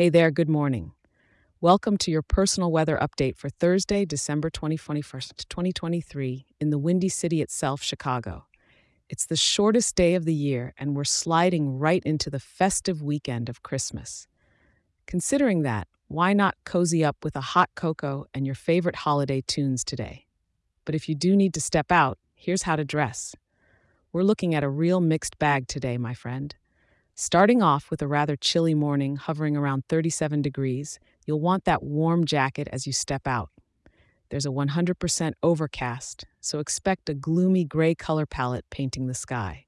Hey 0.00 0.08
there, 0.08 0.30
good 0.30 0.48
morning. 0.48 0.92
Welcome 1.60 1.98
to 1.98 2.10
your 2.10 2.22
personal 2.22 2.72
weather 2.72 2.98
update 3.02 3.36
for 3.36 3.50
Thursday, 3.50 4.06
December 4.06 4.48
21st, 4.48 5.46
2023, 5.50 6.46
in 6.58 6.70
the 6.70 6.78
windy 6.78 7.10
city 7.10 7.42
itself, 7.42 7.82
Chicago. 7.82 8.46
It's 9.10 9.26
the 9.26 9.36
shortest 9.36 9.96
day 9.96 10.14
of 10.14 10.24
the 10.24 10.32
year, 10.32 10.72
and 10.78 10.96
we're 10.96 11.04
sliding 11.04 11.78
right 11.78 12.02
into 12.06 12.30
the 12.30 12.40
festive 12.40 13.02
weekend 13.02 13.50
of 13.50 13.62
Christmas. 13.62 14.26
Considering 15.04 15.64
that, 15.64 15.86
why 16.08 16.32
not 16.32 16.54
cozy 16.64 17.04
up 17.04 17.18
with 17.22 17.36
a 17.36 17.42
hot 17.52 17.68
cocoa 17.74 18.24
and 18.32 18.46
your 18.46 18.54
favorite 18.54 18.96
holiday 18.96 19.42
tunes 19.42 19.84
today? 19.84 20.24
But 20.86 20.94
if 20.94 21.10
you 21.10 21.14
do 21.14 21.36
need 21.36 21.52
to 21.52 21.60
step 21.60 21.92
out, 21.92 22.16
here's 22.34 22.62
how 22.62 22.76
to 22.76 22.86
dress. 22.86 23.36
We're 24.14 24.22
looking 24.22 24.54
at 24.54 24.64
a 24.64 24.70
real 24.70 25.02
mixed 25.02 25.38
bag 25.38 25.68
today, 25.68 25.98
my 25.98 26.14
friend. 26.14 26.54
Starting 27.22 27.60
off 27.60 27.90
with 27.90 28.00
a 28.00 28.08
rather 28.08 28.34
chilly 28.34 28.72
morning 28.72 29.16
hovering 29.16 29.54
around 29.54 29.84
37 29.90 30.40
degrees, 30.40 30.98
you'll 31.26 31.38
want 31.38 31.66
that 31.66 31.82
warm 31.82 32.24
jacket 32.24 32.66
as 32.72 32.86
you 32.86 32.94
step 32.94 33.26
out. 33.26 33.50
There's 34.30 34.46
a 34.46 34.48
100% 34.48 35.32
overcast, 35.42 36.24
so 36.40 36.60
expect 36.60 37.10
a 37.10 37.14
gloomy 37.14 37.66
gray 37.66 37.94
color 37.94 38.24
palette 38.24 38.64
painting 38.70 39.06
the 39.06 39.12
sky. 39.12 39.66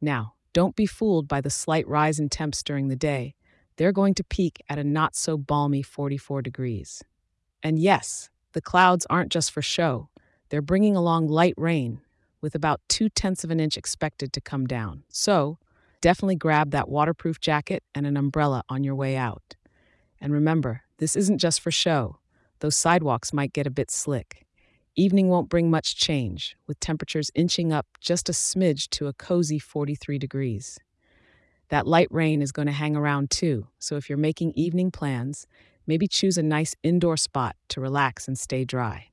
Now, 0.00 0.34
don't 0.52 0.76
be 0.76 0.86
fooled 0.86 1.26
by 1.26 1.40
the 1.40 1.50
slight 1.50 1.84
rise 1.88 2.20
in 2.20 2.28
temps 2.28 2.62
during 2.62 2.86
the 2.86 2.94
day. 2.94 3.34
They're 3.74 3.90
going 3.90 4.14
to 4.14 4.22
peak 4.22 4.62
at 4.68 4.78
a 4.78 4.84
not 4.84 5.16
so 5.16 5.36
balmy 5.36 5.82
44 5.82 6.42
degrees. 6.42 7.02
And 7.60 7.80
yes, 7.80 8.30
the 8.52 8.62
clouds 8.62 9.04
aren't 9.10 9.32
just 9.32 9.50
for 9.50 9.62
show, 9.62 10.10
they're 10.50 10.62
bringing 10.62 10.94
along 10.94 11.26
light 11.26 11.54
rain, 11.56 12.02
with 12.40 12.54
about 12.54 12.80
two 12.88 13.08
tenths 13.08 13.42
of 13.42 13.50
an 13.50 13.58
inch 13.58 13.76
expected 13.76 14.32
to 14.32 14.40
come 14.40 14.64
down. 14.64 15.02
So, 15.08 15.58
Definitely 16.00 16.36
grab 16.36 16.70
that 16.70 16.88
waterproof 16.88 17.40
jacket 17.40 17.82
and 17.94 18.06
an 18.06 18.16
umbrella 18.16 18.62
on 18.68 18.84
your 18.84 18.94
way 18.94 19.16
out. 19.16 19.56
And 20.20 20.32
remember, 20.32 20.82
this 20.98 21.16
isn't 21.16 21.38
just 21.38 21.60
for 21.60 21.70
show. 21.70 22.18
Those 22.60 22.76
sidewalks 22.76 23.32
might 23.32 23.52
get 23.52 23.66
a 23.66 23.70
bit 23.70 23.90
slick. 23.90 24.46
Evening 24.96 25.28
won't 25.28 25.48
bring 25.48 25.70
much 25.70 25.96
change, 25.96 26.56
with 26.66 26.80
temperatures 26.80 27.30
inching 27.34 27.72
up 27.72 27.86
just 28.00 28.28
a 28.28 28.32
smidge 28.32 28.88
to 28.90 29.06
a 29.06 29.12
cozy 29.12 29.58
43 29.58 30.18
degrees. 30.18 30.78
That 31.68 31.86
light 31.86 32.08
rain 32.10 32.42
is 32.42 32.50
going 32.50 32.66
to 32.66 32.72
hang 32.72 32.96
around 32.96 33.30
too, 33.30 33.68
so 33.78 33.96
if 33.96 34.08
you're 34.08 34.18
making 34.18 34.52
evening 34.52 34.90
plans, 34.90 35.46
maybe 35.86 36.08
choose 36.08 36.36
a 36.36 36.42
nice 36.42 36.74
indoor 36.82 37.16
spot 37.16 37.54
to 37.68 37.80
relax 37.80 38.26
and 38.26 38.38
stay 38.38 38.64
dry. 38.64 39.08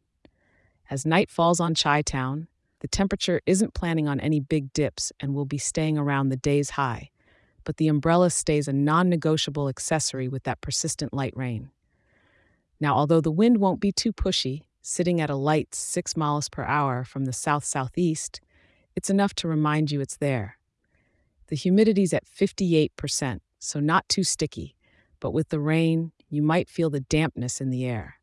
As 0.89 1.05
night 1.05 1.29
falls 1.29 1.59
on 1.59 1.75
Chi 1.75 2.01
Town, 2.01 2.47
the 2.85 2.89
temperature 2.89 3.41
isn't 3.47 3.73
planning 3.73 4.07
on 4.07 4.19
any 4.19 4.39
big 4.39 4.71
dips 4.71 5.11
and 5.19 5.33
will 5.33 5.47
be 5.47 5.57
staying 5.57 5.97
around 5.97 6.29
the 6.29 6.37
day's 6.37 6.69
high, 6.69 7.09
but 7.63 7.77
the 7.77 7.87
umbrella 7.87 8.29
stays 8.29 8.67
a 8.67 8.73
non 8.73 9.09
negotiable 9.09 9.67
accessory 9.67 10.27
with 10.27 10.43
that 10.43 10.61
persistent 10.61 11.11
light 11.11 11.35
rain. 11.35 11.71
Now, 12.79 12.93
although 12.93 13.21
the 13.21 13.31
wind 13.31 13.57
won't 13.57 13.79
be 13.79 13.91
too 13.91 14.13
pushy, 14.13 14.65
sitting 14.83 15.19
at 15.19 15.31
a 15.31 15.35
light 15.35 15.73
6 15.73 16.15
miles 16.15 16.47
per 16.47 16.63
hour 16.63 17.03
from 17.03 17.25
the 17.25 17.33
south 17.33 17.65
southeast, 17.65 18.39
it's 18.95 19.09
enough 19.09 19.33
to 19.37 19.47
remind 19.47 19.89
you 19.89 19.99
it's 19.99 20.17
there. 20.17 20.59
The 21.47 21.55
humidity's 21.55 22.13
at 22.13 22.27
58%, 22.27 23.39
so 23.57 23.79
not 23.79 24.07
too 24.07 24.23
sticky, 24.23 24.75
but 25.19 25.31
with 25.31 25.49
the 25.49 25.59
rain, 25.59 26.11
you 26.29 26.43
might 26.43 26.69
feel 26.69 26.91
the 26.91 26.99
dampness 26.99 27.59
in 27.59 27.71
the 27.71 27.83
air. 27.83 28.19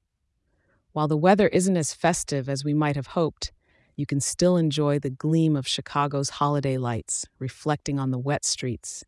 While 0.93 1.09
the 1.09 1.17
weather 1.17 1.49
isn't 1.49 1.77
as 1.77 1.93
festive 1.95 2.49
as 2.49 2.65
we 2.65 2.75
might 2.75 2.95
have 2.95 3.09
hoped, 3.09 3.51
you 3.97 4.07
can 4.07 4.21
still 4.21 4.57
enjoy 4.57 4.99
the 4.99 5.11
gleam 5.11 5.57
of 5.57 5.67
Chicago's 5.67 6.31
holiday 6.31 6.79
lights 6.79 7.27
reflecting 7.39 7.99
on 7.99 8.11
the 8.11 8.19
wet 8.19 8.45
streets. 8.45 9.05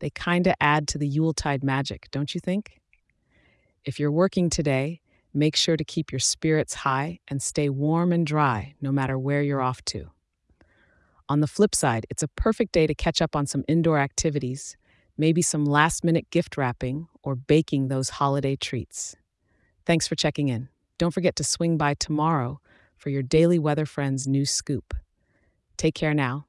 They 0.00 0.10
kinda 0.10 0.54
add 0.60 0.86
to 0.88 0.98
the 0.98 1.08
Yuletide 1.08 1.64
magic, 1.64 2.08
don't 2.10 2.34
you 2.34 2.40
think? 2.40 2.80
If 3.84 3.98
you're 3.98 4.12
working 4.12 4.50
today, 4.50 5.00
make 5.32 5.56
sure 5.56 5.76
to 5.76 5.84
keep 5.84 6.12
your 6.12 6.18
spirits 6.18 6.74
high 6.74 7.20
and 7.28 7.42
stay 7.42 7.68
warm 7.68 8.12
and 8.12 8.26
dry 8.26 8.74
no 8.80 8.92
matter 8.92 9.18
where 9.18 9.42
you're 9.42 9.62
off 9.62 9.84
to. 9.86 10.10
On 11.28 11.40
the 11.40 11.46
flip 11.46 11.74
side, 11.74 12.06
it's 12.08 12.22
a 12.22 12.28
perfect 12.28 12.72
day 12.72 12.86
to 12.86 12.94
catch 12.94 13.20
up 13.20 13.36
on 13.36 13.46
some 13.46 13.64
indoor 13.68 13.98
activities, 13.98 14.76
maybe 15.16 15.42
some 15.42 15.64
last 15.64 16.04
minute 16.04 16.30
gift 16.30 16.56
wrapping 16.56 17.08
or 17.22 17.34
baking 17.34 17.88
those 17.88 18.10
holiday 18.10 18.56
treats. 18.56 19.16
Thanks 19.84 20.06
for 20.06 20.14
checking 20.14 20.48
in. 20.48 20.68
Don't 20.96 21.12
forget 21.12 21.36
to 21.36 21.44
swing 21.44 21.76
by 21.76 21.94
tomorrow 21.94 22.60
for 22.98 23.10
your 23.10 23.22
Daily 23.22 23.58
Weather 23.58 23.86
Friends 23.86 24.26
news 24.26 24.50
scoop. 24.50 24.94
Take 25.76 25.94
care 25.94 26.14
now 26.14 26.47